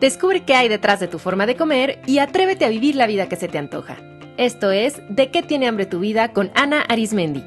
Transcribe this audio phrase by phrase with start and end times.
[0.00, 3.28] Descubre qué hay detrás de tu forma de comer y atrévete a vivir la vida
[3.28, 3.98] que se te antoja.
[4.38, 7.44] Esto es De qué tiene hambre tu vida con Ana Arismendi.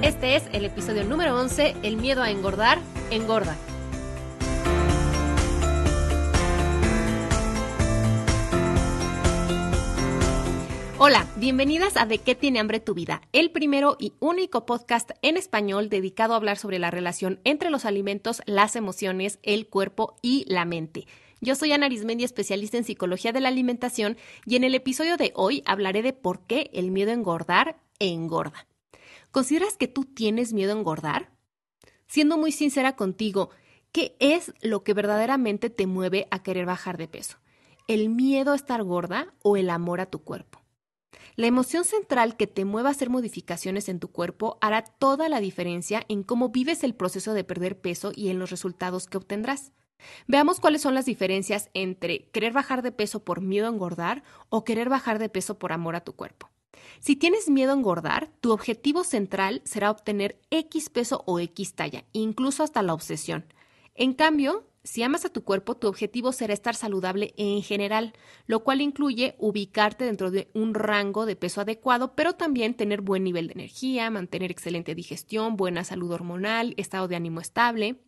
[0.00, 2.78] Este es el episodio número 11, El miedo a engordar,
[3.10, 3.54] engorda.
[11.00, 15.36] Hola, bienvenidas a De qué tiene hambre tu vida, el primero y único podcast en
[15.36, 20.44] español dedicado a hablar sobre la relación entre los alimentos, las emociones, el cuerpo y
[20.48, 21.06] la mente.
[21.40, 25.30] Yo soy Ana Arismendi, especialista en psicología de la alimentación, y en el episodio de
[25.36, 28.66] hoy hablaré de por qué el miedo a engordar engorda.
[29.30, 31.30] ¿Consideras que tú tienes miedo a engordar?
[32.08, 33.50] Siendo muy sincera contigo,
[33.92, 37.36] ¿qué es lo que verdaderamente te mueve a querer bajar de peso?
[37.86, 40.57] ¿El miedo a estar gorda o el amor a tu cuerpo?
[41.38, 45.38] La emoción central que te mueva a hacer modificaciones en tu cuerpo hará toda la
[45.38, 49.70] diferencia en cómo vives el proceso de perder peso y en los resultados que obtendrás.
[50.26, 54.64] Veamos cuáles son las diferencias entre querer bajar de peso por miedo a engordar o
[54.64, 56.50] querer bajar de peso por amor a tu cuerpo.
[56.98, 62.02] Si tienes miedo a engordar, tu objetivo central será obtener X peso o X talla,
[62.12, 63.44] incluso hasta la obsesión.
[63.94, 68.14] En cambio, si amas a tu cuerpo, tu objetivo será estar saludable en general,
[68.46, 73.22] lo cual incluye ubicarte dentro de un rango de peso adecuado, pero también tener buen
[73.22, 78.00] nivel de energía, mantener excelente digestión, buena salud hormonal, estado de ánimo estable.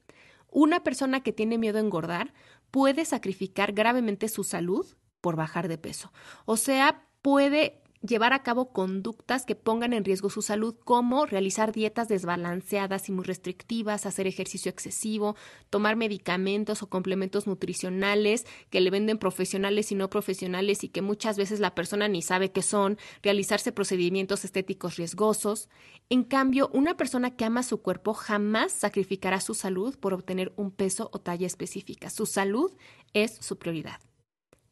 [0.48, 2.32] Una persona que tiene miedo a engordar
[2.70, 4.86] puede sacrificar gravemente su salud
[5.20, 6.14] por bajar de peso.
[6.46, 11.72] O sea, puede llevar a cabo conductas que pongan en riesgo su salud, como realizar
[11.72, 15.36] dietas desbalanceadas y muy restrictivas, hacer ejercicio excesivo,
[15.68, 21.36] tomar medicamentos o complementos nutricionales que le venden profesionales y no profesionales y que muchas
[21.36, 25.68] veces la persona ni sabe qué son, realizarse procedimientos estéticos riesgosos.
[26.08, 30.70] En cambio, una persona que ama su cuerpo jamás sacrificará su salud por obtener un
[30.70, 32.10] peso o talla específica.
[32.10, 32.72] Su salud
[33.12, 34.09] es su prioridad.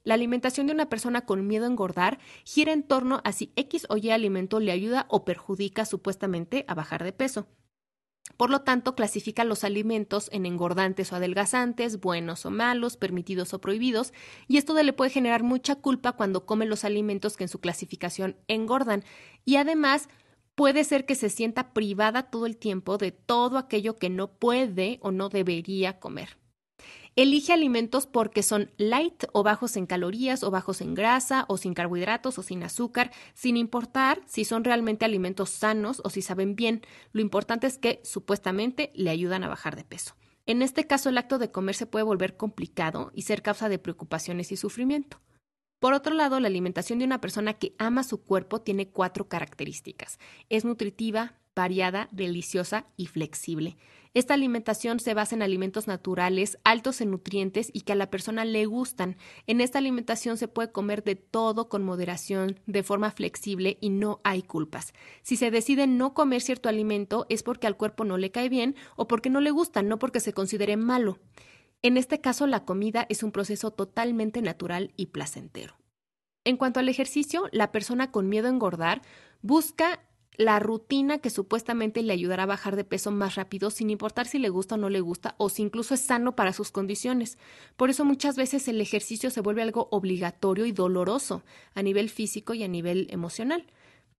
[0.09, 3.87] La alimentación de una persona con miedo a engordar gira en torno a si X
[3.91, 7.47] o Y alimento le ayuda o perjudica supuestamente a bajar de peso.
[8.39, 13.61] Por lo tanto, clasifica los alimentos en engordantes o adelgazantes, buenos o malos, permitidos o
[13.61, 14.15] prohibidos,
[14.47, 18.39] y esto le puede generar mucha culpa cuando come los alimentos que en su clasificación
[18.49, 19.05] engordan.
[19.45, 20.09] Y además,
[20.55, 25.01] puede ser que se sienta privada todo el tiempo de todo aquello que no puede
[25.03, 26.39] o no debería comer.
[27.19, 31.75] Elige alimentos porque son light o bajos en calorías o bajos en grasa o sin
[31.75, 36.83] carbohidratos o sin azúcar, sin importar si son realmente alimentos sanos o si saben bien.
[37.11, 40.15] Lo importante es que supuestamente le ayudan a bajar de peso.
[40.47, 43.81] En este caso, el acto de comer se puede volver complicado y ser causa de
[43.81, 45.21] preocupaciones y sufrimiento.
[45.81, 50.21] Por otro lado, la alimentación de una persona que ama su cuerpo tiene cuatro características.
[50.51, 53.77] Es nutritiva, variada, deliciosa y flexible.
[54.15, 58.45] Esta alimentación se basa en alimentos naturales, altos en nutrientes y que a la persona
[58.45, 59.17] le gustan.
[59.49, 64.21] En esta alimentación se puede comer de todo con moderación, de forma flexible y no
[64.23, 64.95] hay culpas.
[65.23, 68.77] Si se decide no comer cierto alimento es porque al cuerpo no le cae bien
[68.95, 71.19] o porque no le gusta, no porque se considere malo.
[71.83, 75.77] En este caso, la comida es un proceso totalmente natural y placentero.
[76.45, 79.03] En cuanto al ejercicio, la persona con miedo a engordar
[79.43, 80.08] busca
[80.39, 84.39] la rutina que supuestamente le ayudará a bajar de peso más rápido sin importar si
[84.39, 87.39] le gusta o no le gusta o si incluso es sano para sus condiciones.
[87.77, 91.43] Por eso muchas veces el ejercicio se vuelve algo obligatorio y doloroso
[91.75, 93.67] a nivel físico y a nivel emocional.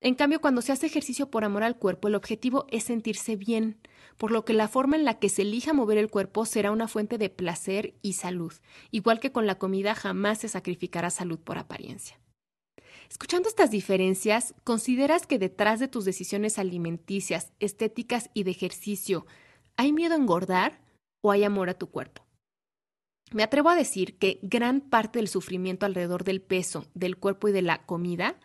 [0.01, 3.77] En cambio, cuando se hace ejercicio por amor al cuerpo, el objetivo es sentirse bien,
[4.17, 6.89] por lo que la forma en la que se elija mover el cuerpo será una
[6.89, 8.53] fuente de placer y salud.
[8.91, 12.17] Igual que con la comida, jamás se sacrificará salud por apariencia.
[13.09, 19.25] Escuchando estas diferencias, ¿consideras que detrás de tus decisiones alimenticias, estéticas y de ejercicio
[19.77, 20.81] hay miedo a engordar
[21.21, 22.23] o hay amor a tu cuerpo?
[23.31, 27.51] Me atrevo a decir que gran parte del sufrimiento alrededor del peso, del cuerpo y
[27.51, 28.39] de la comida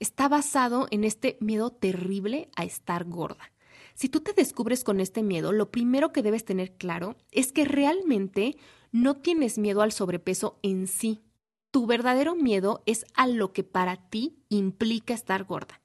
[0.00, 3.52] está basado en este miedo terrible a estar gorda.
[3.94, 7.64] Si tú te descubres con este miedo, lo primero que debes tener claro es que
[7.64, 8.56] realmente
[8.92, 11.20] no tienes miedo al sobrepeso en sí,
[11.70, 15.80] tu verdadero miedo es a lo que para ti implica estar gorda.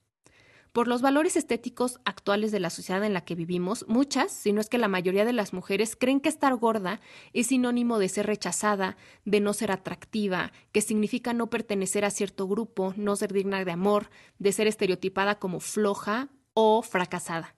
[0.72, 4.60] Por los valores estéticos actuales de la sociedad en la que vivimos, muchas, si no
[4.60, 7.00] es que la mayoría de las mujeres, creen que estar gorda
[7.32, 12.48] es sinónimo de ser rechazada, de no ser atractiva, que significa no pertenecer a cierto
[12.48, 14.10] grupo, no ser digna de amor,
[14.40, 17.56] de ser estereotipada como floja o fracasada.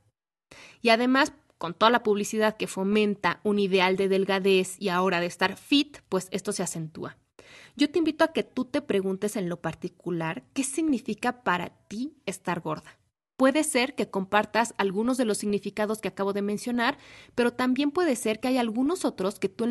[0.82, 5.28] Y además, con toda la publicidad que fomenta un ideal de delgadez y ahora de
[5.28, 7.18] estar fit, pues esto se acentúa.
[7.76, 12.18] Yo te invito a que tú te preguntes en lo particular qué significa para ti
[12.26, 13.00] estar gorda.
[13.38, 16.98] Puede ser que compartas algunos de los significados que acabo de mencionar,
[17.36, 19.66] pero también puede ser que hay algunos otros que tú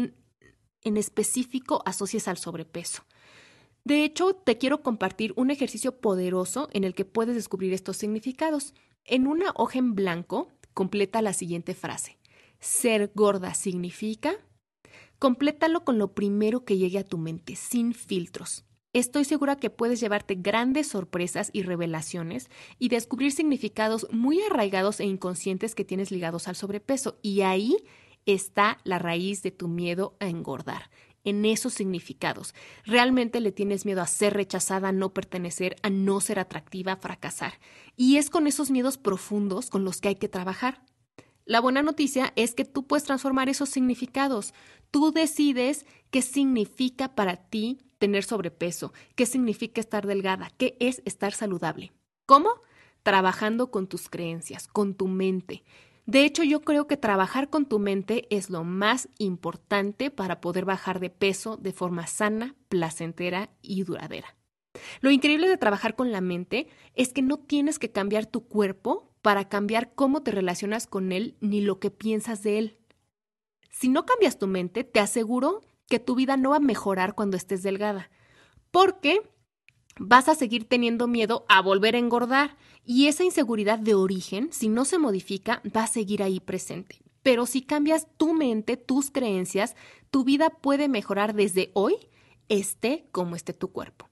[0.82, 3.04] en, específico asocies al sobrepeso.
[3.84, 8.74] De hecho, te quiero compartir un ejercicio poderoso en el que puedes descubrir estos significados.
[9.04, 12.18] En una hoja en blanco, completa la siguiente frase.
[12.60, 14.36] Ser gorda significa...
[15.18, 18.64] Complétalo con lo primero que llegue a tu mente, sin filtros.
[18.94, 25.04] Estoy segura que puedes llevarte grandes sorpresas y revelaciones y descubrir significados muy arraigados e
[25.04, 27.18] inconscientes que tienes ligados al sobrepeso.
[27.20, 27.76] Y ahí
[28.24, 30.90] está la raíz de tu miedo a engordar,
[31.24, 32.54] en esos significados.
[32.84, 36.96] Realmente le tienes miedo a ser rechazada, a no pertenecer, a no ser atractiva, a
[36.96, 37.54] fracasar.
[37.96, 40.84] Y es con esos miedos profundos con los que hay que trabajar.
[41.46, 44.54] La buena noticia es que tú puedes transformar esos significados.
[44.90, 51.34] Tú decides qué significa para ti tener sobrepeso, qué significa estar delgada, qué es estar
[51.34, 51.92] saludable.
[52.24, 52.48] ¿Cómo?
[53.02, 55.64] Trabajando con tus creencias, con tu mente.
[56.06, 60.64] De hecho, yo creo que trabajar con tu mente es lo más importante para poder
[60.64, 64.34] bajar de peso de forma sana, placentera y duradera.
[65.00, 69.13] Lo increíble de trabajar con la mente es que no tienes que cambiar tu cuerpo
[69.24, 72.78] para cambiar cómo te relacionas con él ni lo que piensas de él.
[73.70, 77.38] Si no cambias tu mente, te aseguro que tu vida no va a mejorar cuando
[77.38, 78.10] estés delgada,
[78.70, 79.22] porque
[79.98, 84.68] vas a seguir teniendo miedo a volver a engordar y esa inseguridad de origen, si
[84.68, 87.00] no se modifica, va a seguir ahí presente.
[87.22, 89.74] Pero si cambias tu mente, tus creencias,
[90.10, 91.96] tu vida puede mejorar desde hoy,
[92.50, 94.10] esté como esté tu cuerpo.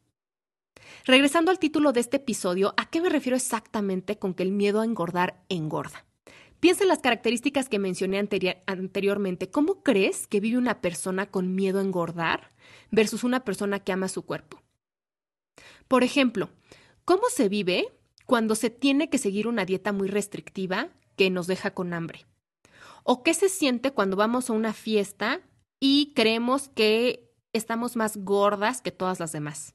[1.04, 4.80] Regresando al título de este episodio, ¿a qué me refiero exactamente con que el miedo
[4.80, 6.04] a engordar engorda?
[6.60, 8.24] Piensa en las características que mencioné
[8.66, 9.50] anteriormente.
[9.50, 12.52] ¿Cómo crees que vive una persona con miedo a engordar
[12.92, 14.62] versus una persona que ama su cuerpo?
[15.88, 16.50] Por ejemplo,
[17.04, 17.88] ¿cómo se vive
[18.26, 22.26] cuando se tiene que seguir una dieta muy restrictiva que nos deja con hambre?
[23.02, 25.40] ¿O qué se siente cuando vamos a una fiesta
[25.80, 29.74] y creemos que estamos más gordas que todas las demás?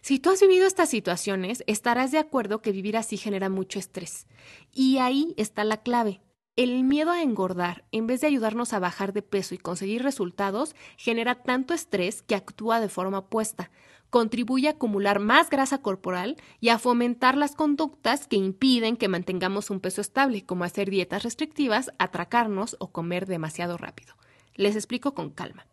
[0.00, 4.26] Si tú has vivido estas situaciones, estarás de acuerdo que vivir así genera mucho estrés.
[4.72, 6.20] Y ahí está la clave.
[6.56, 10.74] El miedo a engordar, en vez de ayudarnos a bajar de peso y conseguir resultados,
[10.96, 13.70] genera tanto estrés que actúa de forma opuesta.
[14.10, 19.70] Contribuye a acumular más grasa corporal y a fomentar las conductas que impiden que mantengamos
[19.70, 24.16] un peso estable, como hacer dietas restrictivas, atracarnos o comer demasiado rápido.
[24.54, 25.68] Les explico con calma.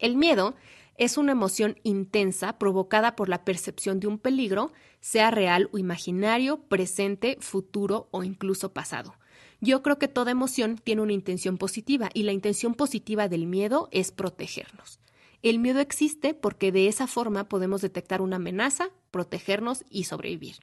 [0.00, 0.56] El miedo
[1.00, 4.70] es una emoción intensa provocada por la percepción de un peligro,
[5.00, 9.14] sea real o imaginario, presente, futuro o incluso pasado.
[9.62, 13.88] Yo creo que toda emoción tiene una intención positiva y la intención positiva del miedo
[13.92, 15.00] es protegernos.
[15.40, 20.56] El miedo existe porque de esa forma podemos detectar una amenaza, protegernos y sobrevivir.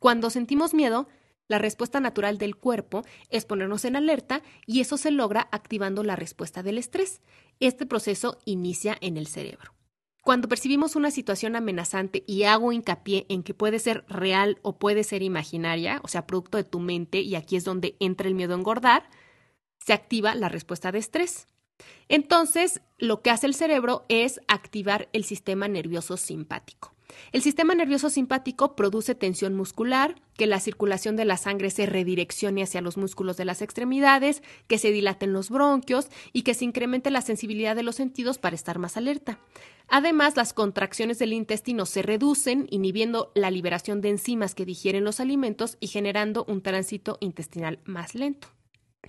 [0.00, 1.06] Cuando sentimos miedo,
[1.46, 6.16] la respuesta natural del cuerpo es ponernos en alerta y eso se logra activando la
[6.16, 7.20] respuesta del estrés.
[7.60, 9.75] Este proceso inicia en el cerebro.
[10.26, 15.04] Cuando percibimos una situación amenazante y hago hincapié en que puede ser real o puede
[15.04, 18.52] ser imaginaria, o sea, producto de tu mente, y aquí es donde entra el miedo
[18.52, 19.08] a engordar,
[19.78, 21.46] se activa la respuesta de estrés.
[22.08, 26.95] Entonces, lo que hace el cerebro es activar el sistema nervioso simpático.
[27.32, 32.62] El sistema nervioso simpático produce tensión muscular, que la circulación de la sangre se redireccione
[32.62, 37.10] hacia los músculos de las extremidades, que se dilaten los bronquios y que se incremente
[37.10, 39.38] la sensibilidad de los sentidos para estar más alerta.
[39.88, 45.20] Además, las contracciones del intestino se reducen, inhibiendo la liberación de enzimas que digieren los
[45.20, 48.48] alimentos y generando un tránsito intestinal más lento.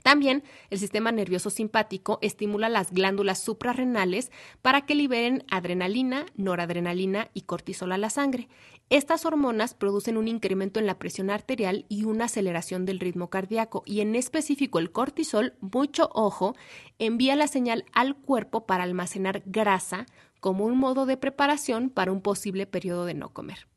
[0.03, 7.41] También el sistema nervioso simpático estimula las glándulas suprarrenales para que liberen adrenalina, noradrenalina y
[7.41, 8.47] cortisol a la sangre.
[8.89, 13.83] Estas hormonas producen un incremento en la presión arterial y una aceleración del ritmo cardíaco
[13.85, 16.55] y en específico el cortisol, mucho ojo,
[16.99, 20.05] envía la señal al cuerpo para almacenar grasa
[20.39, 23.67] como un modo de preparación para un posible periodo de no comer.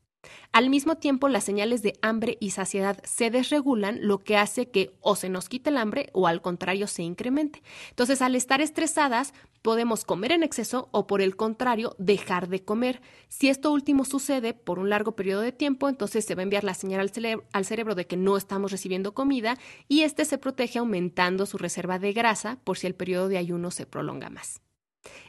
[0.51, 4.91] Al mismo tiempo, las señales de hambre y saciedad se desregulan, lo que hace que
[4.99, 7.63] o se nos quite el hambre o al contrario se incremente.
[7.89, 13.01] Entonces, al estar estresadas, podemos comer en exceso o por el contrario, dejar de comer.
[13.29, 16.63] Si esto último sucede por un largo periodo de tiempo, entonces se va a enviar
[16.63, 20.79] la señal al, al cerebro de que no estamos recibiendo comida y este se protege
[20.79, 24.61] aumentando su reserva de grasa por si el periodo de ayuno se prolonga más.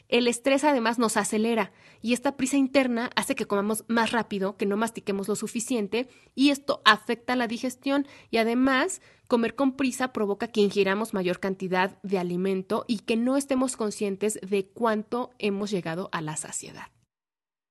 [0.07, 4.65] El estrés además nos acelera y esta prisa interna hace que comamos más rápido, que
[4.65, 10.47] no mastiquemos lo suficiente y esto afecta la digestión y además comer con prisa provoca
[10.47, 16.09] que ingiramos mayor cantidad de alimento y que no estemos conscientes de cuánto hemos llegado
[16.11, 16.87] a la saciedad.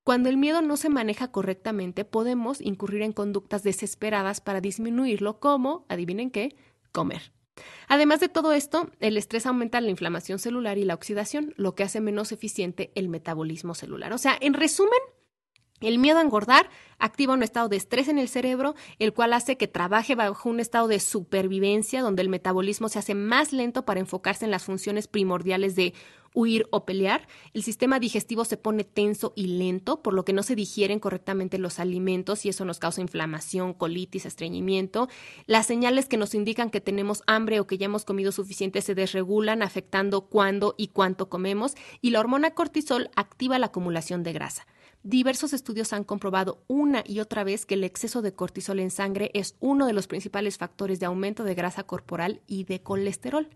[0.04, 5.87] Cuando el miedo no se maneja correctamente, podemos incurrir en conductas desesperadas para disminuirlo, como,
[5.88, 6.56] adivinen qué,
[6.90, 7.32] comer.
[7.88, 11.82] Además de todo esto, el estrés aumenta la inflamación celular y la oxidación, lo que
[11.82, 14.12] hace menos eficiente el metabolismo celular.
[14.12, 14.99] O sea, en resumen,
[15.82, 19.56] el miedo a engordar activa un estado de estrés en el cerebro, el cual hace
[19.56, 24.00] que trabaje bajo un estado de supervivencia, donde el metabolismo se hace más lento para
[24.00, 25.94] enfocarse en las funciones primordiales de
[26.34, 27.26] huir o pelear.
[27.52, 31.58] El sistema digestivo se pone tenso y lento, por lo que no se digieren correctamente
[31.58, 35.08] los alimentos y eso nos causa inflamación, colitis, estreñimiento.
[35.46, 38.94] Las señales que nos indican que tenemos hambre o que ya hemos comido suficiente se
[38.94, 44.66] desregulan, afectando cuándo y cuánto comemos, y la hormona cortisol activa la acumulación de grasa.
[45.04, 49.32] Diversos estudios han comprobado una y otra vez que el exceso de cortisol en sangre
[49.35, 53.49] es uno de los principales factores de aumento de grasa corporal y de colesterol.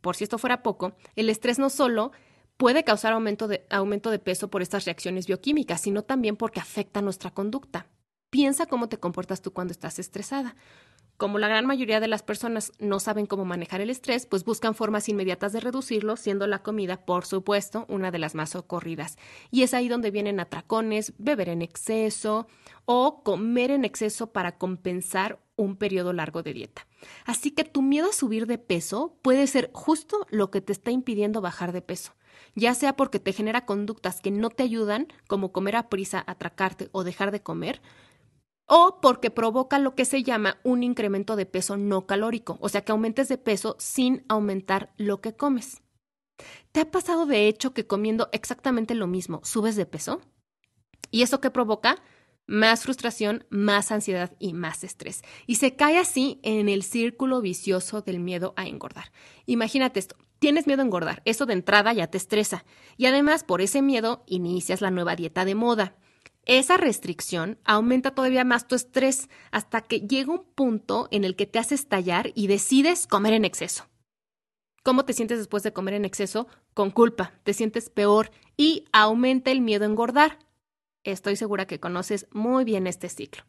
[0.00, 2.12] Por si esto fuera poco, el estrés no solo
[2.56, 7.02] puede causar aumento de, aumento de peso por estas reacciones bioquímicas, sino también porque afecta
[7.02, 7.86] nuestra conducta.
[8.30, 10.56] Piensa cómo te comportas tú cuando estás estresada.
[11.22, 14.74] Como la gran mayoría de las personas no saben cómo manejar el estrés, pues buscan
[14.74, 19.16] formas inmediatas de reducirlo, siendo la comida, por supuesto, una de las más socorridas.
[19.52, 22.48] Y es ahí donde vienen atracones, beber en exceso
[22.86, 26.88] o comer en exceso para compensar un periodo largo de dieta.
[27.24, 30.90] Así que tu miedo a subir de peso puede ser justo lo que te está
[30.90, 32.14] impidiendo bajar de peso
[32.54, 36.88] ya sea porque te genera conductas que no te ayudan, como comer a prisa, atracarte
[36.92, 37.80] o dejar de comer,
[38.66, 42.84] o porque provoca lo que se llama un incremento de peso no calórico, o sea
[42.84, 45.82] que aumentes de peso sin aumentar lo que comes.
[46.72, 50.20] ¿Te ha pasado de hecho que comiendo exactamente lo mismo subes de peso?
[51.10, 52.02] ¿Y eso qué provoca?
[52.46, 55.22] Más frustración, más ansiedad y más estrés.
[55.46, 59.12] Y se cae así en el círculo vicioso del miedo a engordar.
[59.46, 62.64] Imagínate esto, tienes miedo a engordar, eso de entrada ya te estresa.
[62.96, 65.96] Y además por ese miedo inicias la nueva dieta de moda.
[66.44, 71.46] Esa restricción aumenta todavía más tu estrés hasta que llega un punto en el que
[71.46, 73.86] te hace estallar y decides comer en exceso.
[74.82, 76.48] ¿Cómo te sientes después de comer en exceso?
[76.74, 80.40] Con culpa, te sientes peor y aumenta el miedo a engordar.
[81.04, 83.44] Estoy segura que conoces muy bien este ciclo.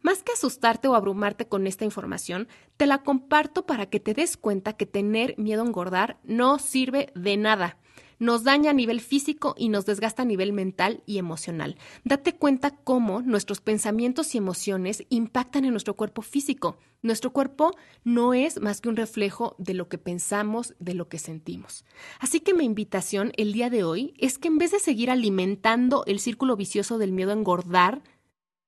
[0.00, 4.36] Más que asustarte o abrumarte con esta información, te la comparto para que te des
[4.36, 7.78] cuenta que tener miedo a engordar no sirve de nada
[8.18, 11.76] nos daña a nivel físico y nos desgasta a nivel mental y emocional.
[12.04, 16.76] Date cuenta cómo nuestros pensamientos y emociones impactan en nuestro cuerpo físico.
[17.02, 17.72] Nuestro cuerpo
[18.04, 21.84] no es más que un reflejo de lo que pensamos, de lo que sentimos.
[22.20, 26.04] Así que mi invitación el día de hoy es que en vez de seguir alimentando
[26.06, 28.02] el círculo vicioso del miedo a engordar,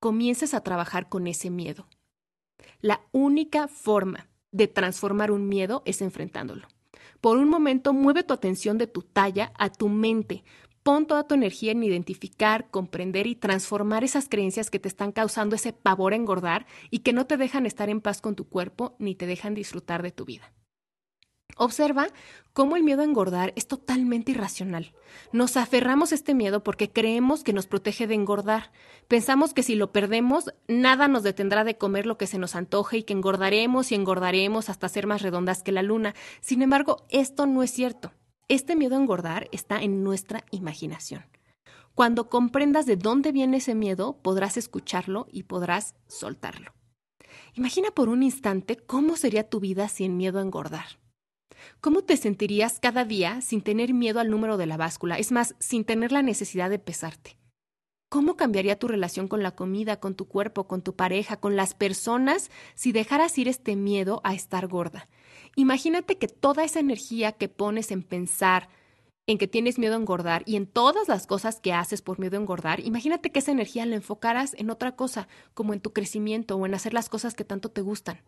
[0.00, 1.86] comiences a trabajar con ese miedo.
[2.80, 6.68] La única forma de transformar un miedo es enfrentándolo.
[7.24, 10.44] Por un momento mueve tu atención de tu talla a tu mente.
[10.82, 15.56] Pon toda tu energía en identificar, comprender y transformar esas creencias que te están causando
[15.56, 18.94] ese pavor a engordar y que no te dejan estar en paz con tu cuerpo
[18.98, 20.52] ni te dejan disfrutar de tu vida.
[21.56, 22.08] Observa
[22.52, 24.92] cómo el miedo a engordar es totalmente irracional.
[25.32, 28.72] Nos aferramos a este miedo porque creemos que nos protege de engordar.
[29.08, 32.98] Pensamos que si lo perdemos, nada nos detendrá de comer lo que se nos antoje
[32.98, 36.14] y que engordaremos y engordaremos hasta ser más redondas que la luna.
[36.40, 38.12] Sin embargo, esto no es cierto.
[38.48, 41.24] Este miedo a engordar está en nuestra imaginación.
[41.94, 46.72] Cuando comprendas de dónde viene ese miedo, podrás escucharlo y podrás soltarlo.
[47.54, 50.98] Imagina por un instante cómo sería tu vida sin miedo a engordar.
[51.80, 55.18] ¿Cómo te sentirías cada día sin tener miedo al número de la báscula?
[55.18, 57.36] Es más, sin tener la necesidad de pesarte.
[58.08, 61.74] ¿Cómo cambiaría tu relación con la comida, con tu cuerpo, con tu pareja, con las
[61.74, 65.08] personas si dejaras ir este miedo a estar gorda?
[65.56, 68.68] Imagínate que toda esa energía que pones en pensar,
[69.26, 72.36] en que tienes miedo a engordar y en todas las cosas que haces por miedo
[72.36, 76.56] a engordar, imagínate que esa energía la enfocaras en otra cosa, como en tu crecimiento
[76.56, 78.20] o en hacer las cosas que tanto te gustan.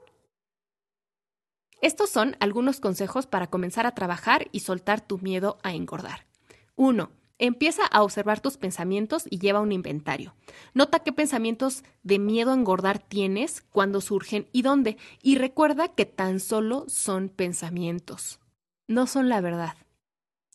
[1.86, 6.26] Estos son algunos consejos para comenzar a trabajar y soltar tu miedo a engordar.
[6.74, 7.12] 1.
[7.38, 10.34] Empieza a observar tus pensamientos y lleva un inventario.
[10.74, 14.96] Nota qué pensamientos de miedo a engordar tienes, cuándo surgen y dónde.
[15.22, 18.40] Y recuerda que tan solo son pensamientos.
[18.88, 19.76] No son la verdad.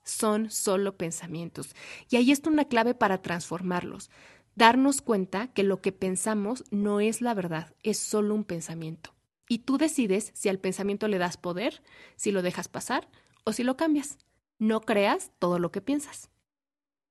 [0.03, 1.73] Son solo pensamientos.
[2.09, 4.09] Y ahí está una clave para transformarlos.
[4.55, 9.13] Darnos cuenta que lo que pensamos no es la verdad, es solo un pensamiento.
[9.51, 11.84] Y tú decides si al pensamiento le das poder,
[12.15, 13.10] si lo dejas pasar
[13.43, 14.17] o si lo cambias.
[14.60, 16.29] No creas todo lo que piensas.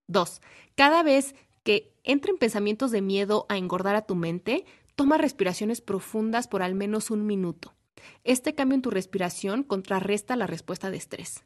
[0.07, 0.41] Dos,
[0.75, 4.65] cada vez que entren pensamientos de miedo a engordar a tu mente,
[4.97, 7.75] toma respiraciones profundas por al menos un minuto.
[8.25, 11.45] Este cambio en tu respiración contrarresta la respuesta de estrés.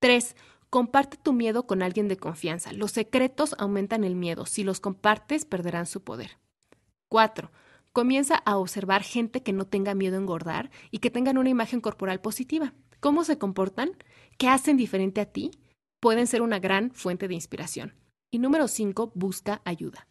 [0.00, 0.36] Tres,
[0.68, 2.72] Comparte tu miedo con alguien de confianza.
[2.72, 4.46] Los secretos aumentan el miedo.
[4.46, 6.38] Si los compartes, perderán su poder.
[7.08, 7.50] 4.
[7.92, 11.80] Comienza a observar gente que no tenga miedo a engordar y que tengan una imagen
[11.80, 12.72] corporal positiva.
[13.00, 13.90] ¿Cómo se comportan?
[14.38, 15.50] ¿Qué hacen diferente a ti?
[15.98, 17.94] Pueden ser una gran fuente de inspiración.
[18.30, 20.06] Y número 5, busca ayuda.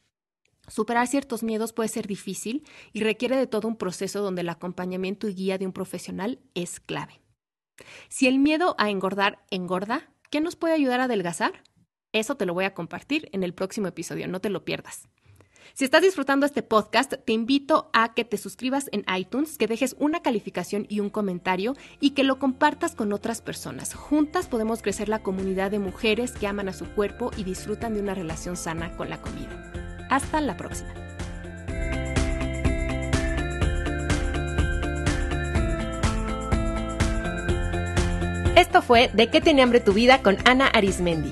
[0.68, 5.30] Superar ciertos miedos puede ser difícil y requiere de todo un proceso donde el acompañamiento
[5.30, 7.22] y guía de un profesional es clave.
[8.10, 11.64] Si el miedo a engordar engorda, ¿qué nos puede ayudar a adelgazar?
[12.12, 15.08] Eso te lo voy a compartir en el próximo episodio, no te lo pierdas.
[15.74, 19.96] Si estás disfrutando este podcast, te invito a que te suscribas en iTunes, que dejes
[20.00, 23.94] una calificación y un comentario y que lo compartas con otras personas.
[23.94, 28.02] Juntas podemos crecer la comunidad de mujeres que aman a su cuerpo y disfrutan de
[28.02, 29.72] una relación sana con la comida.
[30.10, 30.94] Hasta la próxima.
[38.56, 41.32] Esto fue De qué tiene hambre tu vida con Ana Arismendi.